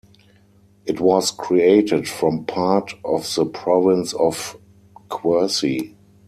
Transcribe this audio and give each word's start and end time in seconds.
It 0.87 0.99
was 0.99 1.29
created 1.29 2.09
from 2.09 2.45
part 2.47 2.95
of 3.05 3.31
the 3.35 3.45
province 3.45 4.13
of 4.15 4.57
Quercy. 5.09 5.95